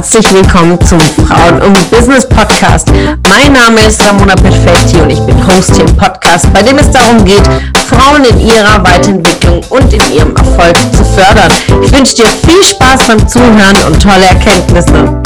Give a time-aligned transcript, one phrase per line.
[0.00, 2.88] herzlich willkommen zum Frauen und Business Podcast.
[3.28, 6.90] Mein Name ist Ramona Perfetti und ich bin Host hier im Podcast, bei dem es
[6.90, 7.42] darum geht,
[7.86, 11.52] Frauen in ihrer Weiterentwicklung und in ihrem Erfolg zu fördern.
[11.84, 15.20] Ich wünsche dir viel Spaß beim Zuhören und tolle Erkenntnisse.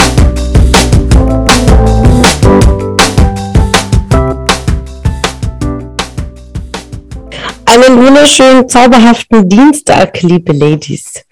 [7.67, 11.25] Einen wunderschönen, zauberhaften Dienstag, liebe Ladies.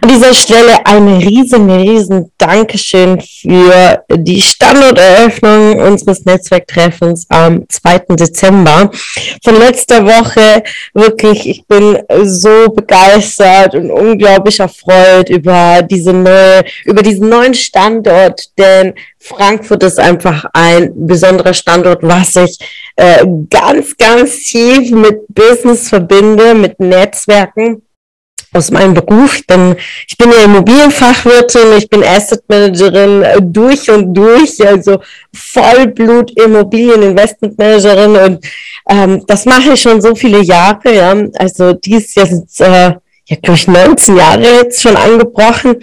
[0.00, 8.14] An dieser Stelle ein riesen, riesen Dankeschön für die Standorteröffnung unseres Netzwerktreffens am 2.
[8.16, 8.90] Dezember.
[9.44, 10.62] Von letzter Woche
[10.94, 18.50] wirklich, ich bin so begeistert und unglaublich erfreut über diese neue, über diesen neuen Standort,
[18.58, 22.58] denn Frankfurt ist einfach ein besonderer Standort, was ich
[22.94, 27.82] äh, ganz, ganz tief mit Business verbinde, mit Netzwerken
[28.56, 29.40] aus meinem Beruf.
[29.48, 29.76] Denn
[30.08, 35.00] ich bin ja Immobilienfachwirtin, ich bin Asset Managerin äh, durch und durch, also
[35.32, 38.46] Vollblut Immobilien Investment Managerin und
[38.88, 40.94] ähm, das mache ich schon so viele Jahre.
[40.94, 42.94] Ja, also dieses Jahr sind äh,
[43.28, 45.76] ja, glaube ich, 19 Jahre jetzt schon angebrochen.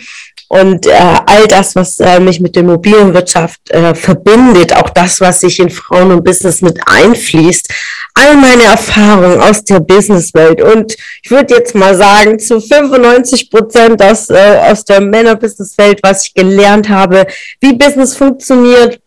[0.53, 0.91] Und äh,
[1.25, 5.71] all das, was äh, mich mit der Immobilienwirtschaft äh, verbindet, auch das, was sich in
[5.71, 7.73] Frauen und Business mit einfließt,
[8.13, 10.61] all meine Erfahrungen aus der Businesswelt.
[10.61, 16.27] Und ich würde jetzt mal sagen, zu 95 Prozent aus, äh, aus der Männerbusinesswelt, was
[16.27, 17.25] ich gelernt habe,
[17.59, 18.99] wie Business funktioniert,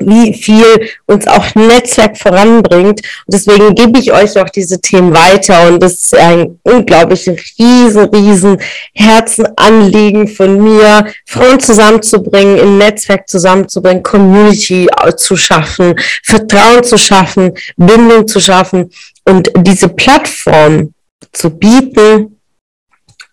[0.00, 3.00] wie viel uns auch Netzwerk voranbringt.
[3.00, 5.68] Und deswegen gebe ich euch auch diese Themen weiter.
[5.68, 8.58] Und das ist ein unglaublich riesen, riesen
[8.94, 18.26] Herzenanliegen von mir, Frauen zusammenzubringen, im Netzwerk zusammenzubringen, Community zu schaffen, Vertrauen zu schaffen, Bindung
[18.26, 18.90] zu schaffen
[19.24, 20.94] und diese Plattform
[21.32, 22.39] zu bieten,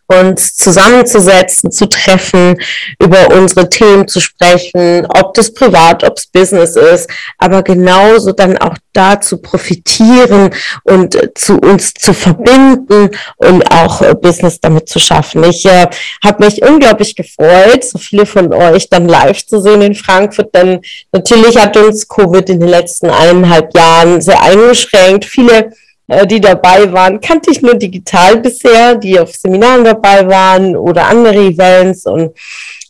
[0.07, 2.59] uns zusammenzusetzen, zu treffen,
[2.99, 8.57] über unsere Themen zu sprechen, ob das privat, ob es Business ist, aber genauso dann
[8.57, 10.49] auch da zu profitieren
[10.83, 15.43] und zu uns zu verbinden und auch äh, Business damit zu schaffen.
[15.43, 15.87] Ich äh,
[16.23, 20.81] habe mich unglaublich gefreut, so viele von euch dann live zu sehen in Frankfurt, denn
[21.11, 25.25] natürlich hat uns Covid in den letzten eineinhalb Jahren sehr eingeschränkt.
[25.25, 25.71] Viele
[26.07, 31.35] die dabei waren, kannte ich nur digital bisher, die auf Seminaren dabei waren oder andere
[31.35, 32.31] Events und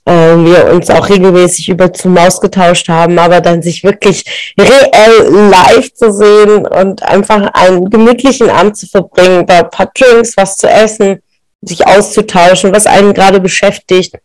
[0.05, 4.23] äh, wir uns auch regelmäßig über Zoom ausgetauscht haben, aber dann sich wirklich
[4.59, 10.37] reell live zu sehen und einfach einen gemütlichen Abend zu verbringen, da ein paar Drinks,
[10.37, 11.21] was zu essen,
[11.61, 14.15] sich auszutauschen, was einen gerade beschäftigt.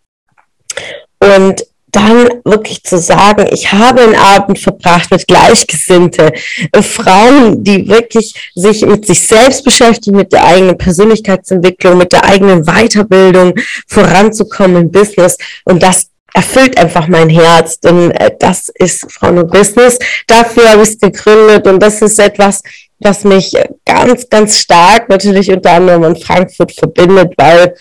[1.18, 6.32] Und dann wirklich zu sagen, ich habe einen Abend verbracht mit Gleichgesinnte,
[6.72, 12.24] äh, Frauen, die wirklich sich mit sich selbst beschäftigen, mit der eigenen Persönlichkeitsentwicklung, mit der
[12.24, 13.54] eigenen Weiterbildung
[13.86, 15.36] voranzukommen im Business
[15.66, 19.98] und das erfüllt einfach mein Herz, denn äh, das ist Frauen und Business.
[20.26, 22.62] Dafür habe ich es gegründet und das ist etwas,
[23.00, 23.54] was mich
[23.84, 27.72] ganz, ganz stark natürlich unter anderem in Frankfurt verbindet, weil äh,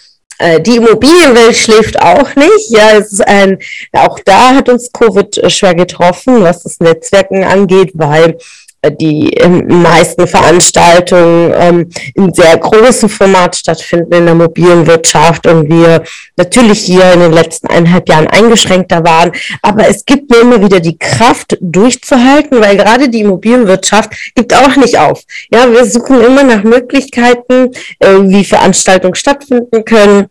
[0.61, 2.69] die Immobilienwelt schläft auch nicht.
[2.69, 3.59] Ja, es ist ein,
[3.93, 8.37] auch da hat uns Covid äh, schwer getroffen, was das Netzwerken angeht, weil
[8.81, 9.31] äh, die
[9.67, 16.03] meisten Veranstaltungen ähm, in sehr großem Format stattfinden in der mobilen Wirtschaft und wir
[16.35, 19.31] natürlich hier in den letzten eineinhalb Jahren eingeschränkter waren.
[19.61, 24.75] Aber es gibt mir immer wieder die Kraft durchzuhalten, weil gerade die Immobilienwirtschaft gibt auch
[24.75, 25.21] nicht auf.
[25.51, 30.30] Ja, wir suchen immer nach Möglichkeiten, äh, wie Veranstaltungen stattfinden können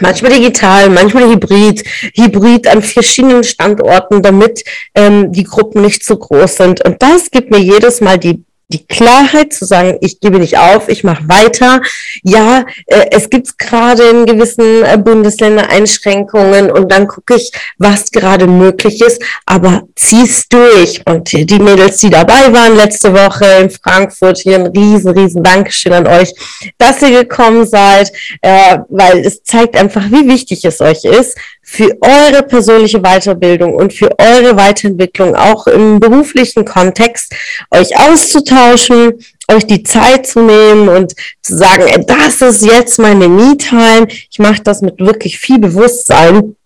[0.00, 4.64] manchmal digital, manchmal hybrid, hybrid an verschiedenen Standorten, damit
[4.94, 6.84] ähm, die Gruppen nicht zu groß sind.
[6.84, 10.88] Und das gibt mir jedes Mal die die Klarheit zu sagen, ich gebe nicht auf,
[10.88, 11.80] ich mache weiter.
[12.22, 18.10] Ja, äh, es gibt gerade in gewissen äh, Bundesländern Einschränkungen und dann gucke ich, was
[18.10, 21.02] gerade möglich ist, aber zieh's durch.
[21.06, 25.92] Und die Mädels, die dabei waren letzte Woche in Frankfurt, hier ein riesen, riesen Dankeschön
[25.92, 26.32] an euch,
[26.78, 31.36] dass ihr gekommen seid, äh, weil es zeigt einfach, wie wichtig es euch ist,
[31.72, 37.34] für eure persönliche Weiterbildung und für eure Weiterentwicklung auch im beruflichen Kontext
[37.70, 39.14] euch auszutauschen,
[39.50, 44.06] euch die Zeit zu nehmen und zu sagen, das ist jetzt meine Me-Time.
[44.30, 46.56] Ich mache das mit wirklich viel Bewusstsein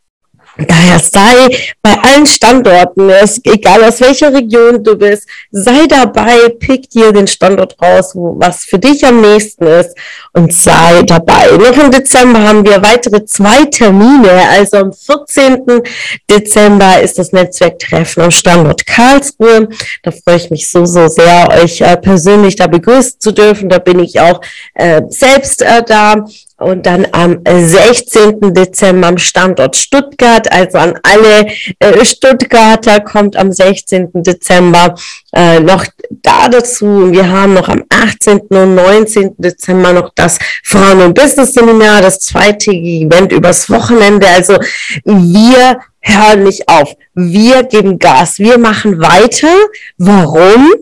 [0.59, 1.49] Daher sei
[1.83, 3.11] bei allen Standorten,
[3.45, 8.79] egal aus welcher Region du bist, sei dabei, pick dir den Standort raus, was für
[8.79, 9.95] dich am nächsten ist
[10.33, 11.51] und sei dabei.
[11.59, 14.49] Noch im Dezember haben wir weitere zwei Termine.
[14.51, 15.83] Also am 14.
[16.31, 19.69] Dezember ist das Netzwerktreffen am Standort Karlsruhe.
[20.03, 23.69] Da freue ich mich so, so sehr, euch äh, persönlich da begrüßen zu dürfen.
[23.69, 24.41] Da bin ich auch
[24.75, 26.25] äh, selbst äh, da
[26.59, 28.55] und dann am 16.
[28.55, 30.51] Dezember am Standort Stuttgart.
[30.51, 31.47] Also an alle
[31.79, 34.11] äh, Stuttgarter kommt am 16.
[34.15, 34.95] Dezember
[35.35, 37.13] äh, noch da dazu.
[37.13, 38.41] Wir haben noch am 18.
[38.49, 39.35] und 19.
[39.37, 44.27] Dezember noch das Frauen- und Business Seminar, das zweitägige Event übers Wochenende.
[44.27, 44.59] Also
[45.05, 46.95] wir hören nicht auf.
[47.15, 48.39] Wir geben Gas.
[48.39, 49.55] Wir machen weiter.
[49.99, 50.73] Warum?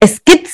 [0.00, 0.48] Es gibt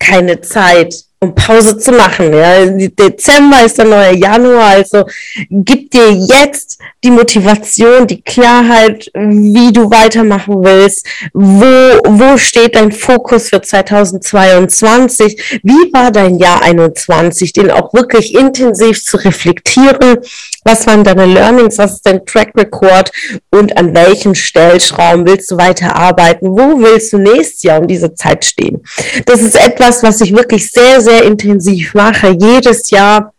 [0.00, 2.32] keine Zeit um Pause zu machen.
[2.34, 2.66] Ja.
[2.66, 5.04] Dezember ist der neue Januar, also
[5.48, 11.64] gib dir jetzt die Motivation, die Klarheit, wie du weitermachen willst, wo,
[12.04, 19.02] wo steht dein Fokus für 2022, wie war dein Jahr 21, den auch wirklich intensiv
[19.02, 20.18] zu reflektieren,
[20.66, 23.10] was waren deine Learnings, was ist dein Track Record
[23.50, 28.44] und an welchen Stellschrauben willst du weiterarbeiten, wo willst du nächstes Jahr um diese Zeit
[28.44, 28.82] stehen.
[29.24, 33.32] Das ist etwas, was ich wirklich sehr, sehr intensiv mache, jedes Jahr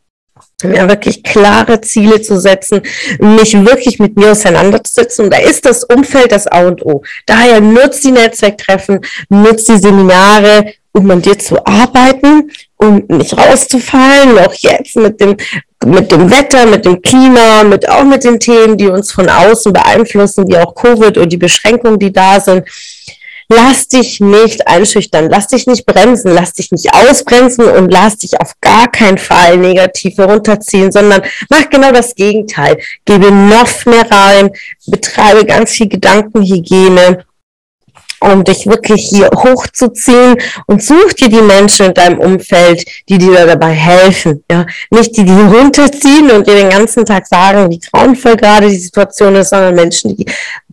[0.63, 2.81] mir wirklich klare Ziele zu setzen,
[3.19, 5.25] mich wirklich mit mir auseinanderzusetzen.
[5.25, 7.03] Und da ist das Umfeld das A und O.
[7.27, 14.39] Daher nutzt die Netzwerktreffen, nutzt die Seminare, um an dir zu arbeiten, um nicht rauszufallen,
[14.39, 15.37] auch jetzt mit dem,
[15.85, 19.71] mit dem Wetter, mit dem Klima, mit auch mit den Themen, die uns von außen
[19.71, 22.63] beeinflussen, wie auch Covid und die Beschränkungen, die da sind
[23.49, 28.39] lass dich nicht einschüchtern, lass dich nicht bremsen, lass dich nicht ausbremsen und lass dich
[28.39, 32.77] auf gar keinen Fall negativ herunterziehen, sondern mach genau das Gegenteil.
[33.05, 34.51] Gebe noch mehr rein,
[34.87, 37.25] betreibe ganz viel Gedankenhygiene
[38.19, 43.45] um dich wirklich hier hochzuziehen und such dir die Menschen in deinem Umfeld, die dir
[43.45, 44.43] dabei helfen.
[44.51, 48.77] Ja, nicht die, die runterziehen und dir den ganzen Tag sagen, wie grauenvoll gerade die
[48.77, 50.25] Situation ist, sondern Menschen, die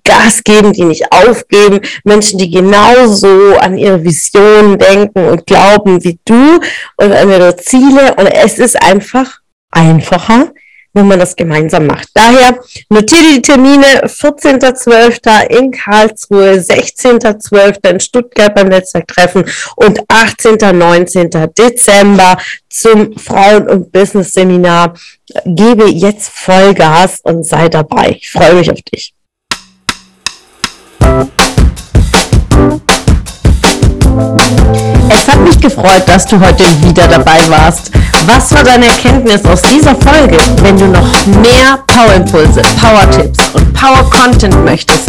[0.05, 6.19] Gas geben, die nicht aufgeben, Menschen, die genauso an ihre Visionen denken und glauben wie
[6.25, 6.61] du
[6.97, 8.14] und an ihre Ziele.
[8.17, 9.40] Und es ist einfach
[9.70, 10.52] einfacher,
[10.94, 12.08] wenn man das gemeinsam macht.
[12.14, 12.58] Daher
[12.88, 15.50] notiere die Termine 14.12.
[15.50, 17.91] in Karlsruhe, 16.12.
[17.91, 19.44] in Stuttgart beim Netzwerktreffen
[19.76, 20.56] und 18.
[20.79, 21.31] 19.
[21.56, 22.38] Dezember
[22.69, 24.94] zum Frauen- und Business-Seminar.
[25.44, 28.17] Gebe jetzt Vollgas und sei dabei.
[28.20, 29.13] Ich freue mich auf dich.
[35.26, 37.91] Es hat mich gefreut, dass du heute wieder dabei warst.
[38.26, 40.37] Was war deine Erkenntnis aus dieser Folge?
[40.61, 41.09] Wenn du noch
[41.41, 45.09] mehr Power-Impulse, Power-Tipps und Power-Content möchtest,